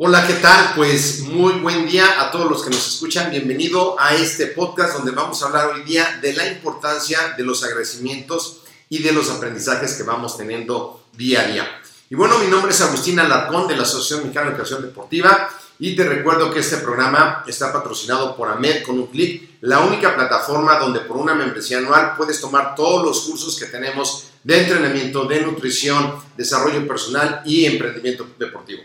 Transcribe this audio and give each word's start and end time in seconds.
Hola, 0.00 0.24
¿qué 0.28 0.34
tal? 0.34 0.74
Pues 0.76 1.22
muy 1.22 1.54
buen 1.54 1.88
día 1.88 2.22
a 2.22 2.30
todos 2.30 2.48
los 2.48 2.62
que 2.62 2.70
nos 2.70 2.86
escuchan. 2.86 3.32
Bienvenido 3.32 3.98
a 3.98 4.14
este 4.14 4.46
podcast 4.46 4.94
donde 4.94 5.10
vamos 5.10 5.42
a 5.42 5.46
hablar 5.46 5.70
hoy 5.74 5.82
día 5.82 6.20
de 6.22 6.34
la 6.34 6.46
importancia 6.46 7.34
de 7.36 7.42
los 7.42 7.64
agradecimientos 7.64 8.60
y 8.88 9.02
de 9.02 9.10
los 9.10 9.28
aprendizajes 9.28 9.94
que 9.94 10.04
vamos 10.04 10.36
teniendo 10.36 11.02
día 11.14 11.40
a 11.40 11.46
día. 11.48 11.82
Y 12.10 12.14
bueno, 12.14 12.38
mi 12.38 12.46
nombre 12.46 12.70
es 12.70 12.80
Agustín 12.80 13.18
Alarcón 13.18 13.66
de 13.66 13.76
la 13.76 13.82
Asociación 13.82 14.20
Mexicana 14.20 14.46
de 14.46 14.52
Educación 14.52 14.82
Deportiva 14.82 15.48
y 15.80 15.96
te 15.96 16.04
recuerdo 16.04 16.52
que 16.52 16.60
este 16.60 16.76
programa 16.76 17.42
está 17.48 17.72
patrocinado 17.72 18.36
por 18.36 18.48
AMED 18.48 18.84
con 18.84 19.00
un 19.00 19.08
clic, 19.08 19.50
la 19.62 19.80
única 19.80 20.14
plataforma 20.14 20.78
donde 20.78 21.00
por 21.00 21.16
una 21.16 21.34
membresía 21.34 21.78
anual 21.78 22.14
puedes 22.16 22.40
tomar 22.40 22.76
todos 22.76 23.04
los 23.04 23.22
cursos 23.22 23.58
que 23.58 23.66
tenemos 23.66 24.28
de 24.44 24.60
entrenamiento, 24.60 25.24
de 25.24 25.40
nutrición, 25.40 26.22
desarrollo 26.36 26.86
personal 26.86 27.42
y 27.44 27.64
emprendimiento 27.64 28.28
deportivo. 28.38 28.82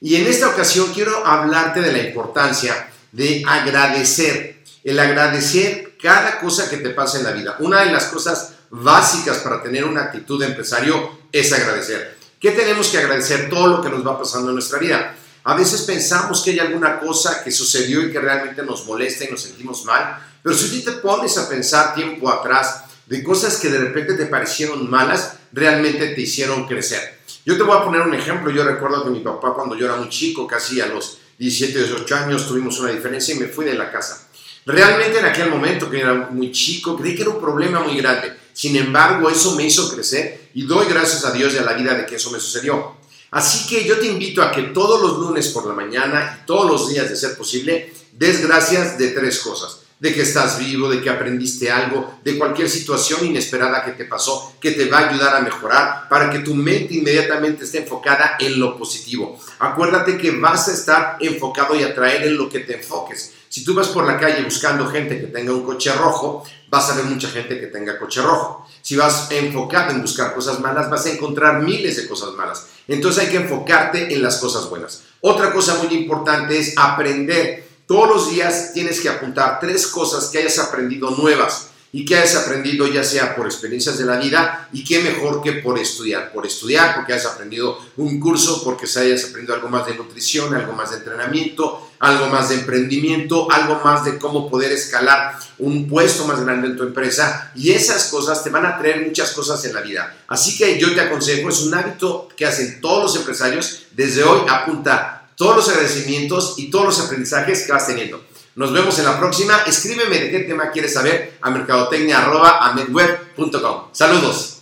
Y 0.00 0.16
en 0.16 0.26
esta 0.26 0.48
ocasión 0.48 0.92
quiero 0.92 1.26
hablarte 1.26 1.80
de 1.80 1.92
la 1.92 1.98
importancia 1.98 2.90
de 3.12 3.44
agradecer, 3.46 4.62
el 4.82 4.98
agradecer 4.98 5.96
cada 6.00 6.40
cosa 6.40 6.68
que 6.68 6.78
te 6.78 6.90
pasa 6.90 7.18
en 7.18 7.24
la 7.24 7.32
vida. 7.32 7.56
Una 7.60 7.80
de 7.80 7.92
las 7.92 8.06
cosas 8.06 8.54
básicas 8.70 9.38
para 9.38 9.62
tener 9.62 9.84
una 9.84 10.02
actitud 10.02 10.38
de 10.38 10.46
empresario 10.46 11.20
es 11.30 11.52
agradecer. 11.52 12.18
¿Qué 12.40 12.50
tenemos 12.50 12.88
que 12.88 12.98
agradecer? 12.98 13.48
Todo 13.48 13.68
lo 13.68 13.82
que 13.82 13.88
nos 13.88 14.06
va 14.06 14.18
pasando 14.18 14.48
en 14.48 14.54
nuestra 14.54 14.78
vida. 14.78 15.14
A 15.44 15.54
veces 15.54 15.82
pensamos 15.82 16.42
que 16.42 16.50
hay 16.50 16.58
alguna 16.58 16.98
cosa 16.98 17.44
que 17.44 17.50
sucedió 17.50 18.02
y 18.02 18.10
que 18.10 18.18
realmente 18.18 18.62
nos 18.62 18.84
molesta 18.86 19.24
y 19.24 19.30
nos 19.30 19.42
sentimos 19.42 19.84
mal, 19.84 20.18
pero 20.42 20.56
si 20.56 20.68
tú 20.68 20.90
te 20.90 20.98
pones 20.98 21.38
a 21.38 21.48
pensar 21.48 21.94
tiempo 21.94 22.30
atrás 22.30 22.84
de 23.06 23.22
cosas 23.22 23.56
que 23.56 23.68
de 23.68 23.78
repente 23.78 24.14
te 24.14 24.26
parecieron 24.26 24.90
malas, 24.90 25.34
realmente 25.52 26.08
te 26.08 26.20
hicieron 26.20 26.66
crecer. 26.66 27.20
Yo 27.44 27.56
te 27.56 27.62
voy 27.62 27.76
a 27.76 27.84
poner 27.84 28.02
un 28.02 28.14
ejemplo. 28.14 28.50
Yo 28.50 28.64
recuerdo 28.64 29.04
que 29.04 29.10
mi 29.10 29.20
papá 29.20 29.52
cuando 29.54 29.76
yo 29.76 29.86
era 29.86 29.96
muy 29.96 30.08
chico, 30.08 30.46
casi 30.46 30.80
a 30.80 30.86
los 30.86 31.18
17, 31.38 31.78
18 31.78 32.16
años, 32.16 32.48
tuvimos 32.48 32.78
una 32.80 32.90
diferencia 32.90 33.34
y 33.34 33.38
me 33.38 33.46
fui 33.46 33.64
de 33.64 33.74
la 33.74 33.90
casa. 33.90 34.28
Realmente 34.66 35.18
en 35.18 35.26
aquel 35.26 35.50
momento, 35.50 35.90
que 35.90 36.00
era 36.00 36.14
muy 36.14 36.50
chico, 36.52 36.96
creí 36.96 37.14
que 37.14 37.22
era 37.22 37.30
un 37.30 37.40
problema 37.40 37.80
muy 37.80 37.96
grande. 37.98 38.32
Sin 38.52 38.76
embargo, 38.76 39.28
eso 39.28 39.54
me 39.56 39.66
hizo 39.66 39.92
crecer 39.92 40.48
y 40.54 40.62
doy 40.62 40.86
gracias 40.88 41.24
a 41.24 41.32
Dios 41.32 41.52
y 41.52 41.58
a 41.58 41.62
la 41.62 41.74
vida 41.74 41.94
de 41.94 42.06
que 42.06 42.16
eso 42.16 42.30
me 42.30 42.40
sucedió. 42.40 42.96
Así 43.30 43.66
que 43.68 43.84
yo 43.84 43.98
te 43.98 44.06
invito 44.06 44.40
a 44.42 44.52
que 44.52 44.62
todos 44.62 45.02
los 45.02 45.18
lunes 45.18 45.48
por 45.48 45.66
la 45.66 45.74
mañana 45.74 46.40
y 46.40 46.46
todos 46.46 46.70
los 46.70 46.88
días 46.88 47.10
de 47.10 47.16
ser 47.16 47.36
posible, 47.36 47.92
des 48.12 48.46
gracias 48.46 48.96
de 48.96 49.08
tres 49.08 49.40
cosas 49.40 49.83
de 50.04 50.12
que 50.12 50.20
estás 50.20 50.58
vivo, 50.58 50.90
de 50.90 51.00
que 51.00 51.08
aprendiste 51.08 51.70
algo, 51.70 52.18
de 52.22 52.36
cualquier 52.36 52.68
situación 52.68 53.24
inesperada 53.24 53.82
que 53.82 53.92
te 53.92 54.04
pasó, 54.04 54.54
que 54.60 54.72
te 54.72 54.84
va 54.84 54.98
a 54.98 55.08
ayudar 55.08 55.34
a 55.34 55.40
mejorar, 55.40 56.10
para 56.10 56.28
que 56.28 56.40
tu 56.40 56.54
mente 56.54 56.96
inmediatamente 56.96 57.64
esté 57.64 57.78
enfocada 57.78 58.36
en 58.38 58.60
lo 58.60 58.76
positivo. 58.76 59.40
Acuérdate 59.60 60.18
que 60.18 60.32
vas 60.32 60.68
a 60.68 60.74
estar 60.74 61.16
enfocado 61.20 61.74
y 61.74 61.84
atraer 61.84 62.24
en 62.24 62.36
lo 62.36 62.50
que 62.50 62.60
te 62.60 62.74
enfoques. 62.74 63.32
Si 63.48 63.64
tú 63.64 63.72
vas 63.72 63.88
por 63.88 64.06
la 64.06 64.18
calle 64.18 64.42
buscando 64.42 64.86
gente 64.88 65.18
que 65.18 65.28
tenga 65.28 65.54
un 65.54 65.64
coche 65.64 65.90
rojo, 65.94 66.44
vas 66.68 66.90
a 66.90 66.96
ver 66.96 67.06
mucha 67.06 67.30
gente 67.30 67.58
que 67.58 67.68
tenga 67.68 67.98
coche 67.98 68.20
rojo. 68.20 68.68
Si 68.82 68.96
vas 68.96 69.30
enfocado 69.30 69.92
en 69.92 70.02
buscar 70.02 70.34
cosas 70.34 70.60
malas, 70.60 70.90
vas 70.90 71.06
a 71.06 71.12
encontrar 71.12 71.62
miles 71.62 71.96
de 71.96 72.06
cosas 72.06 72.34
malas. 72.34 72.66
Entonces 72.88 73.24
hay 73.24 73.30
que 73.30 73.38
enfocarte 73.38 74.12
en 74.12 74.22
las 74.22 74.36
cosas 74.36 74.68
buenas. 74.68 75.04
Otra 75.22 75.50
cosa 75.50 75.82
muy 75.82 75.94
importante 75.94 76.58
es 76.58 76.74
aprender 76.76 77.64
todos 77.86 78.08
los 78.08 78.30
días 78.30 78.72
tienes 78.72 79.00
que 79.00 79.08
apuntar 79.08 79.58
tres 79.60 79.86
cosas 79.86 80.28
que 80.30 80.38
hayas 80.38 80.58
aprendido 80.58 81.10
nuevas 81.10 81.68
y 81.94 82.04
que 82.04 82.16
hayas 82.16 82.34
aprendido 82.34 82.88
ya 82.88 83.04
sea 83.04 83.36
por 83.36 83.46
experiencias 83.46 83.96
de 83.98 84.04
la 84.04 84.16
vida 84.16 84.68
y 84.72 84.82
qué 84.82 84.98
mejor 84.98 85.40
que 85.40 85.52
por 85.52 85.78
estudiar. 85.78 86.32
Por 86.32 86.44
estudiar, 86.44 86.96
porque 86.96 87.12
hayas 87.12 87.26
aprendido 87.26 87.78
un 87.98 88.18
curso, 88.18 88.64
porque 88.64 88.88
se 88.88 88.98
hayas 88.98 89.26
aprendido 89.26 89.54
algo 89.54 89.68
más 89.68 89.86
de 89.86 89.94
nutrición, 89.94 90.52
algo 90.56 90.72
más 90.72 90.90
de 90.90 90.96
entrenamiento, 90.96 91.88
algo 92.00 92.26
más 92.26 92.48
de 92.48 92.56
emprendimiento, 92.56 93.46
algo 93.48 93.80
más 93.84 94.04
de 94.04 94.18
cómo 94.18 94.50
poder 94.50 94.72
escalar 94.72 95.38
un 95.58 95.88
puesto 95.88 96.26
más 96.26 96.40
grande 96.40 96.66
en 96.66 96.76
tu 96.76 96.82
empresa 96.82 97.52
y 97.54 97.70
esas 97.70 98.08
cosas 98.08 98.42
te 98.42 98.50
van 98.50 98.66
a 98.66 98.76
traer 98.76 99.06
muchas 99.06 99.30
cosas 99.30 99.64
en 99.64 99.74
la 99.74 99.80
vida. 99.80 100.16
Así 100.26 100.56
que 100.58 100.76
yo 100.80 100.92
te 100.96 101.00
aconsejo, 101.00 101.48
es 101.48 101.62
un 101.62 101.74
hábito 101.74 102.28
que 102.36 102.44
hacen 102.44 102.80
todos 102.80 103.04
los 103.04 103.16
empresarios, 103.16 103.86
desde 103.92 104.24
hoy 104.24 104.40
apunta 104.48 105.23
todos 105.36 105.56
los 105.56 105.68
agradecimientos 105.68 106.54
y 106.58 106.70
todos 106.70 106.86
los 106.86 107.00
aprendizajes 107.00 107.66
que 107.66 107.72
vas 107.72 107.86
teniendo. 107.86 108.22
Nos 108.56 108.72
vemos 108.72 108.98
en 108.98 109.04
la 109.06 109.18
próxima. 109.18 109.62
Escríbeme 109.66 110.18
de 110.18 110.30
qué 110.30 110.40
tema 110.40 110.70
quieres 110.70 110.92
saber 110.94 111.38
a 111.40 111.50
mercadotecnia.amedweb.com. 111.50 113.84
Saludos. 113.92 114.52